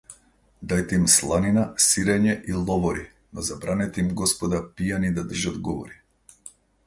[0.69, 3.05] Дајте им сланина, сирење и ловори,
[3.37, 6.01] но забранете им, господа, пијани да држат говори!